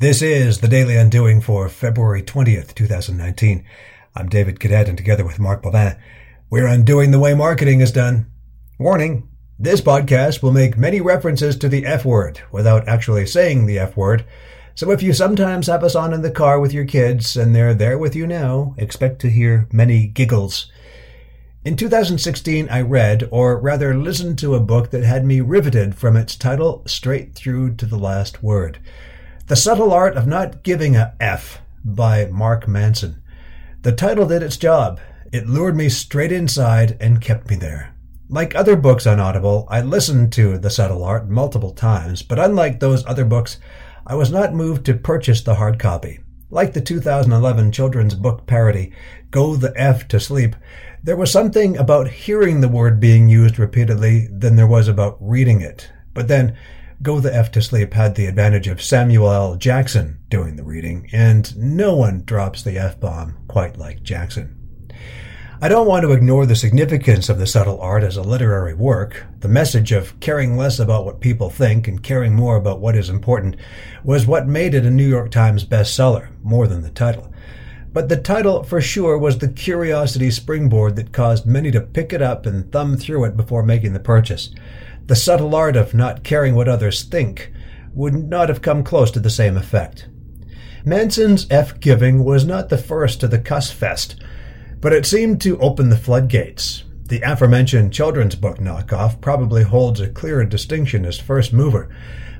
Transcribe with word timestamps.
This 0.00 0.22
is 0.22 0.60
the 0.60 0.68
Daily 0.68 0.94
Undoing 0.94 1.40
for 1.40 1.68
February 1.68 2.22
20th, 2.22 2.72
2019. 2.72 3.64
I'm 4.14 4.28
David 4.28 4.60
Cadet, 4.60 4.88
and 4.88 4.96
together 4.96 5.24
with 5.24 5.40
Mark 5.40 5.60
Bovin, 5.60 5.98
we're 6.48 6.68
undoing 6.68 7.10
the 7.10 7.18
way 7.18 7.34
marketing 7.34 7.80
is 7.80 7.90
done. 7.90 8.30
Warning 8.78 9.28
this 9.58 9.80
podcast 9.80 10.40
will 10.40 10.52
make 10.52 10.78
many 10.78 11.00
references 11.00 11.56
to 11.56 11.68
the 11.68 11.84
F 11.84 12.04
word 12.04 12.40
without 12.52 12.86
actually 12.86 13.26
saying 13.26 13.66
the 13.66 13.80
F 13.80 13.96
word. 13.96 14.24
So 14.76 14.92
if 14.92 15.02
you 15.02 15.12
sometimes 15.12 15.66
have 15.66 15.82
us 15.82 15.96
on 15.96 16.12
in 16.12 16.22
the 16.22 16.30
car 16.30 16.60
with 16.60 16.72
your 16.72 16.84
kids 16.84 17.36
and 17.36 17.52
they're 17.52 17.74
there 17.74 17.98
with 17.98 18.14
you 18.14 18.24
now, 18.24 18.76
expect 18.78 19.20
to 19.22 19.30
hear 19.30 19.66
many 19.72 20.06
giggles. 20.06 20.70
In 21.64 21.74
2016, 21.74 22.68
I 22.68 22.82
read, 22.82 23.28
or 23.32 23.58
rather 23.58 23.96
listened 23.96 24.38
to 24.38 24.54
a 24.54 24.60
book 24.60 24.92
that 24.92 25.02
had 25.02 25.26
me 25.26 25.40
riveted 25.40 25.96
from 25.96 26.16
its 26.16 26.36
title 26.36 26.84
straight 26.86 27.34
through 27.34 27.74
to 27.74 27.84
the 27.84 27.98
last 27.98 28.44
word. 28.44 28.78
The 29.48 29.56
Subtle 29.56 29.94
Art 29.94 30.14
of 30.14 30.26
Not 30.26 30.62
Giving 30.62 30.94
a 30.94 31.14
F 31.20 31.62
by 31.82 32.26
Mark 32.26 32.68
Manson. 32.68 33.22
The 33.80 33.92
title 33.92 34.26
did 34.26 34.42
its 34.42 34.58
job. 34.58 35.00
It 35.32 35.48
lured 35.48 35.74
me 35.74 35.88
straight 35.88 36.32
inside 36.32 36.98
and 37.00 37.22
kept 37.22 37.48
me 37.48 37.56
there. 37.56 37.94
Like 38.28 38.54
other 38.54 38.76
books 38.76 39.06
on 39.06 39.18
Audible, 39.18 39.66
I 39.70 39.80
listened 39.80 40.34
to 40.34 40.58
The 40.58 40.68
Subtle 40.68 41.02
Art 41.02 41.30
multiple 41.30 41.72
times, 41.72 42.20
but 42.20 42.38
unlike 42.38 42.78
those 42.78 43.06
other 43.06 43.24
books, 43.24 43.58
I 44.06 44.16
was 44.16 44.30
not 44.30 44.52
moved 44.52 44.84
to 44.84 44.92
purchase 44.92 45.40
the 45.40 45.54
hard 45.54 45.78
copy. 45.78 46.20
Like 46.50 46.74
the 46.74 46.82
2011 46.82 47.72
children's 47.72 48.14
book 48.14 48.46
parody, 48.46 48.92
Go 49.30 49.56
the 49.56 49.72
F 49.74 50.08
to 50.08 50.20
Sleep, 50.20 50.56
there 51.02 51.16
was 51.16 51.32
something 51.32 51.74
about 51.78 52.08
hearing 52.08 52.60
the 52.60 52.68
word 52.68 53.00
being 53.00 53.30
used 53.30 53.58
repeatedly 53.58 54.26
than 54.26 54.56
there 54.56 54.66
was 54.66 54.88
about 54.88 55.16
reading 55.22 55.62
it. 55.62 55.90
But 56.12 56.28
then, 56.28 56.54
Go 57.00 57.20
the 57.20 57.32
F 57.32 57.52
to 57.52 57.62
Sleep 57.62 57.94
had 57.94 58.16
the 58.16 58.26
advantage 58.26 58.66
of 58.66 58.82
Samuel 58.82 59.30
L. 59.30 59.54
Jackson 59.54 60.18
doing 60.28 60.56
the 60.56 60.64
reading, 60.64 61.08
and 61.12 61.56
no 61.56 61.94
one 61.94 62.24
drops 62.24 62.64
the 62.64 62.76
F 62.76 62.98
bomb 62.98 63.36
quite 63.46 63.78
like 63.78 64.02
Jackson. 64.02 64.56
I 65.60 65.68
don't 65.68 65.86
want 65.86 66.02
to 66.02 66.10
ignore 66.10 66.44
the 66.44 66.56
significance 66.56 67.28
of 67.28 67.38
the 67.38 67.46
subtle 67.46 67.80
art 67.80 68.02
as 68.02 68.16
a 68.16 68.22
literary 68.22 68.74
work. 68.74 69.26
The 69.38 69.48
message 69.48 69.92
of 69.92 70.18
caring 70.18 70.56
less 70.56 70.80
about 70.80 71.04
what 71.04 71.20
people 71.20 71.50
think 71.50 71.86
and 71.86 72.02
caring 72.02 72.34
more 72.34 72.56
about 72.56 72.80
what 72.80 72.96
is 72.96 73.08
important 73.08 73.54
was 74.02 74.26
what 74.26 74.48
made 74.48 74.74
it 74.74 74.84
a 74.84 74.90
New 74.90 75.08
York 75.08 75.30
Times 75.30 75.64
bestseller, 75.64 76.30
more 76.42 76.66
than 76.66 76.82
the 76.82 76.90
title. 76.90 77.32
But 77.92 78.08
the 78.08 78.16
title, 78.16 78.64
for 78.64 78.80
sure, 78.80 79.16
was 79.16 79.38
the 79.38 79.48
curiosity 79.48 80.32
springboard 80.32 80.96
that 80.96 81.12
caused 81.12 81.46
many 81.46 81.70
to 81.70 81.80
pick 81.80 82.12
it 82.12 82.22
up 82.22 82.44
and 82.44 82.70
thumb 82.72 82.96
through 82.96 83.24
it 83.24 83.36
before 83.36 83.62
making 83.62 83.92
the 83.92 84.00
purchase. 84.00 84.50
The 85.08 85.16
subtle 85.16 85.54
art 85.54 85.74
of 85.74 85.94
not 85.94 86.22
caring 86.22 86.54
what 86.54 86.68
others 86.68 87.02
think 87.02 87.50
would 87.94 88.12
not 88.12 88.50
have 88.50 88.60
come 88.60 88.84
close 88.84 89.10
to 89.12 89.20
the 89.20 89.30
same 89.30 89.56
effect. 89.56 90.06
Manson's 90.84 91.46
F 91.50 91.80
giving 91.80 92.24
was 92.24 92.44
not 92.44 92.68
the 92.68 92.76
first 92.76 93.18
to 93.20 93.26
the 93.26 93.38
cuss 93.38 93.70
fest, 93.70 94.16
but 94.82 94.92
it 94.92 95.06
seemed 95.06 95.40
to 95.40 95.58
open 95.60 95.88
the 95.88 95.96
floodgates. 95.96 96.84
The 97.06 97.22
aforementioned 97.22 97.90
children's 97.90 98.34
book 98.34 98.58
knockoff 98.58 99.22
probably 99.22 99.62
holds 99.62 99.98
a 99.98 100.08
clearer 100.08 100.44
distinction 100.44 101.06
as 101.06 101.18
first 101.18 101.54
mover, 101.54 101.88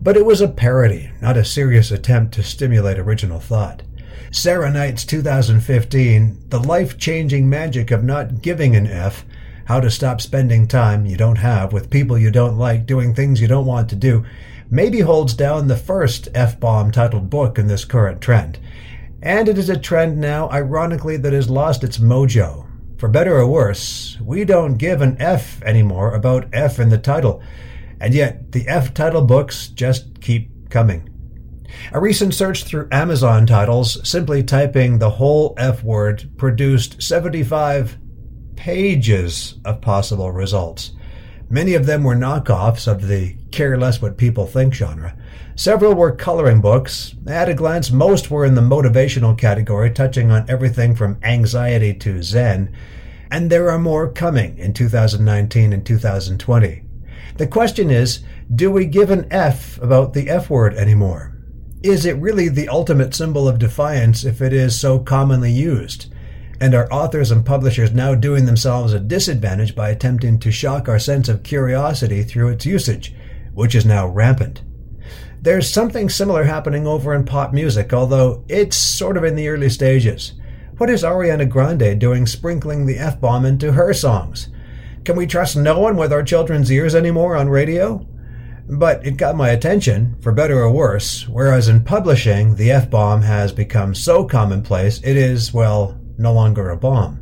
but 0.00 0.16
it 0.16 0.24
was 0.24 0.40
a 0.40 0.48
parody, 0.48 1.10
not 1.20 1.36
a 1.36 1.44
serious 1.44 1.90
attempt 1.90 2.32
to 2.34 2.42
stimulate 2.42 2.98
original 2.98 3.40
thought. 3.40 3.82
Sarah 4.30 4.70
Knight's 4.70 5.04
2015, 5.04 6.48
The 6.48 6.60
Life 6.60 6.96
Changing 6.96 7.46
Magic 7.46 7.90
of 7.90 8.02
Not 8.02 8.40
Giving 8.40 8.74
an 8.74 8.86
F, 8.86 9.26
how 9.66 9.80
to 9.80 9.90
stop 9.90 10.20
spending 10.20 10.66
time 10.66 11.06
you 11.06 11.16
don't 11.16 11.38
have 11.38 11.72
with 11.72 11.90
people 11.90 12.18
you 12.18 12.30
don't 12.30 12.58
like 12.58 12.86
doing 12.86 13.14
things 13.14 13.40
you 13.40 13.48
don't 13.48 13.66
want 13.66 13.88
to 13.88 13.96
do, 13.96 14.24
maybe 14.70 15.00
holds 15.00 15.34
down 15.34 15.66
the 15.66 15.76
first 15.76 16.28
F 16.34 16.58
bomb 16.60 16.90
titled 16.90 17.30
book 17.30 17.58
in 17.58 17.66
this 17.66 17.84
current 17.84 18.20
trend. 18.20 18.58
And 19.22 19.48
it 19.48 19.56
is 19.56 19.70
a 19.70 19.78
trend 19.78 20.18
now, 20.18 20.50
ironically, 20.50 21.16
that 21.16 21.32
has 21.32 21.48
lost 21.48 21.82
its 21.82 21.98
mojo. 21.98 22.66
For 22.98 23.08
better 23.08 23.36
or 23.36 23.46
worse, 23.46 24.18
we 24.20 24.44
don't 24.44 24.76
give 24.76 25.00
an 25.00 25.16
F 25.18 25.62
anymore 25.62 26.14
about 26.14 26.48
F 26.52 26.78
in 26.78 26.90
the 26.90 26.98
title. 26.98 27.42
And 28.00 28.12
yet, 28.12 28.52
the 28.52 28.68
F 28.68 28.92
title 28.92 29.22
books 29.22 29.68
just 29.68 30.20
keep 30.20 30.68
coming. 30.68 31.08
A 31.92 32.00
recent 32.00 32.34
search 32.34 32.64
through 32.64 32.88
Amazon 32.92 33.46
titles, 33.46 34.06
simply 34.08 34.42
typing 34.42 34.98
the 34.98 35.10
whole 35.10 35.54
F 35.56 35.82
word, 35.82 36.30
produced 36.36 37.02
75 37.02 37.98
pages 38.56 39.56
of 39.64 39.80
possible 39.80 40.32
results. 40.32 40.92
Many 41.50 41.74
of 41.74 41.86
them 41.86 42.04
were 42.04 42.16
knockoffs 42.16 42.86
of 42.86 43.06
the 43.06 43.36
care 43.50 43.76
less 43.78 44.00
what 44.00 44.16
people 44.16 44.46
think 44.46 44.74
genre. 44.74 45.16
Several 45.56 45.94
were 45.94 46.10
coloring 46.10 46.60
books. 46.60 47.14
At 47.26 47.48
a 47.48 47.54
glance, 47.54 47.90
most 47.90 48.30
were 48.30 48.44
in 48.44 48.54
the 48.54 48.60
motivational 48.60 49.38
category, 49.38 49.90
touching 49.90 50.30
on 50.30 50.46
everything 50.48 50.96
from 50.96 51.18
anxiety 51.22 51.94
to 51.94 52.22
Zen. 52.22 52.74
And 53.30 53.50
there 53.50 53.70
are 53.70 53.78
more 53.78 54.10
coming 54.10 54.58
in 54.58 54.72
2019 54.72 55.72
and 55.72 55.86
2020. 55.86 56.82
The 57.36 57.46
question 57.46 57.90
is, 57.90 58.24
do 58.52 58.70
we 58.70 58.86
give 58.86 59.10
an 59.10 59.26
F 59.30 59.80
about 59.80 60.12
the 60.12 60.28
F 60.30 60.50
word 60.50 60.74
anymore? 60.74 61.36
Is 61.82 62.06
it 62.06 62.16
really 62.16 62.48
the 62.48 62.68
ultimate 62.68 63.14
symbol 63.14 63.46
of 63.46 63.58
defiance 63.58 64.24
if 64.24 64.40
it 64.40 64.52
is 64.52 64.78
so 64.78 64.98
commonly 64.98 65.52
used? 65.52 66.12
And 66.64 66.74
are 66.74 66.90
authors 66.90 67.30
and 67.30 67.44
publishers 67.44 67.92
now 67.92 68.14
doing 68.14 68.46
themselves 68.46 68.94
a 68.94 68.98
disadvantage 68.98 69.74
by 69.74 69.90
attempting 69.90 70.38
to 70.38 70.50
shock 70.50 70.88
our 70.88 70.98
sense 70.98 71.28
of 71.28 71.42
curiosity 71.42 72.22
through 72.22 72.48
its 72.48 72.64
usage, 72.64 73.14
which 73.52 73.74
is 73.74 73.84
now 73.84 74.08
rampant? 74.08 74.62
There's 75.42 75.68
something 75.68 76.08
similar 76.08 76.44
happening 76.44 76.86
over 76.86 77.12
in 77.12 77.26
pop 77.26 77.52
music, 77.52 77.92
although 77.92 78.46
it's 78.48 78.78
sort 78.78 79.18
of 79.18 79.24
in 79.24 79.36
the 79.36 79.46
early 79.46 79.68
stages. 79.68 80.32
What 80.78 80.88
is 80.88 81.02
Ariana 81.02 81.46
Grande 81.46 82.00
doing 82.00 82.26
sprinkling 82.26 82.86
the 82.86 82.98
F 82.98 83.20
bomb 83.20 83.44
into 83.44 83.72
her 83.72 83.92
songs? 83.92 84.48
Can 85.04 85.16
we 85.16 85.26
trust 85.26 85.58
no 85.58 85.78
one 85.78 85.98
with 85.98 86.14
our 86.14 86.22
children's 86.22 86.72
ears 86.72 86.94
anymore 86.94 87.36
on 87.36 87.50
radio? 87.50 88.08
But 88.70 89.06
it 89.06 89.18
got 89.18 89.36
my 89.36 89.50
attention, 89.50 90.16
for 90.22 90.32
better 90.32 90.62
or 90.62 90.72
worse, 90.72 91.28
whereas 91.28 91.68
in 91.68 91.84
publishing, 91.84 92.56
the 92.56 92.70
F 92.70 92.88
bomb 92.88 93.20
has 93.20 93.52
become 93.52 93.94
so 93.94 94.24
commonplace 94.24 95.02
it 95.04 95.18
is, 95.18 95.52
well, 95.52 96.00
no 96.18 96.32
longer 96.32 96.70
a 96.70 96.76
bomb. 96.76 97.20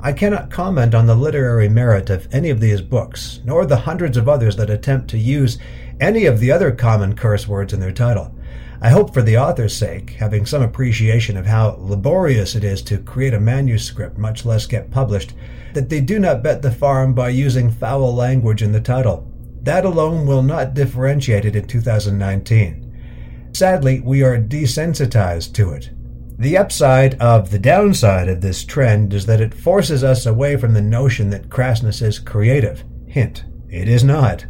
I 0.00 0.12
cannot 0.12 0.50
comment 0.50 0.94
on 0.94 1.06
the 1.06 1.14
literary 1.16 1.68
merit 1.68 2.10
of 2.10 2.32
any 2.32 2.50
of 2.50 2.60
these 2.60 2.80
books, 2.80 3.40
nor 3.44 3.66
the 3.66 3.76
hundreds 3.76 4.16
of 4.16 4.28
others 4.28 4.56
that 4.56 4.70
attempt 4.70 5.08
to 5.10 5.18
use 5.18 5.58
any 6.00 6.26
of 6.26 6.38
the 6.38 6.52
other 6.52 6.70
common 6.70 7.16
curse 7.16 7.48
words 7.48 7.72
in 7.72 7.80
their 7.80 7.92
title. 7.92 8.34
I 8.80 8.90
hope 8.90 9.14
for 9.14 9.22
the 9.22 9.38
author's 9.38 9.74
sake, 9.74 10.10
having 10.10 10.44
some 10.44 10.62
appreciation 10.62 11.36
of 11.36 11.46
how 11.46 11.76
laborious 11.78 12.54
it 12.54 12.62
is 12.62 12.82
to 12.82 12.98
create 12.98 13.32
a 13.32 13.40
manuscript, 13.40 14.18
much 14.18 14.44
less 14.44 14.66
get 14.66 14.90
published, 14.90 15.32
that 15.72 15.88
they 15.88 16.00
do 16.00 16.18
not 16.18 16.42
bet 16.42 16.62
the 16.62 16.70
farm 16.70 17.14
by 17.14 17.30
using 17.30 17.70
foul 17.70 18.14
language 18.14 18.62
in 18.62 18.72
the 18.72 18.80
title. 18.80 19.26
That 19.62 19.84
alone 19.84 20.26
will 20.26 20.42
not 20.42 20.74
differentiate 20.74 21.44
it 21.44 21.56
in 21.56 21.66
2019. 21.66 23.50
Sadly, 23.52 24.00
we 24.00 24.22
are 24.22 24.38
desensitized 24.38 25.54
to 25.54 25.72
it. 25.72 25.90
The 26.38 26.58
upside 26.58 27.14
of 27.14 27.50
the 27.50 27.58
downside 27.58 28.28
of 28.28 28.42
this 28.42 28.62
trend 28.62 29.14
is 29.14 29.24
that 29.24 29.40
it 29.40 29.54
forces 29.54 30.04
us 30.04 30.26
away 30.26 30.56
from 30.56 30.74
the 30.74 30.82
notion 30.82 31.30
that 31.30 31.48
crassness 31.48 32.02
is 32.02 32.18
creative. 32.18 32.84
Hint, 33.06 33.44
it 33.70 33.88
is 33.88 34.04
not. 34.04 34.44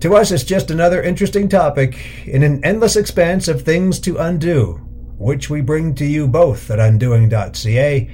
To 0.00 0.14
us, 0.14 0.30
it's 0.30 0.44
just 0.44 0.70
another 0.70 1.02
interesting 1.02 1.48
topic 1.48 2.26
in 2.26 2.42
an 2.42 2.64
endless 2.64 2.94
expanse 2.96 3.48
of 3.48 3.62
things 3.62 3.98
to 4.00 4.16
undo, 4.16 4.74
which 5.18 5.50
we 5.50 5.60
bring 5.60 5.94
to 5.96 6.04
you 6.04 6.28
both 6.28 6.70
at 6.70 6.78
undoing.ca 6.78 8.10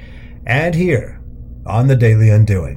and 0.47 0.75
here 0.75 1.21
on 1.67 1.89
the 1.89 1.97
Daily 1.97 2.31
Undoing. 2.31 2.77